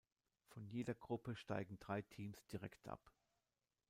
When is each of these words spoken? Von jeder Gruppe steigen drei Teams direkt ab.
Von 0.47 0.65
jeder 0.65 0.95
Gruppe 0.95 1.35
steigen 1.35 1.77
drei 1.79 2.01
Teams 2.01 2.43
direkt 2.47 2.87
ab. 2.87 3.11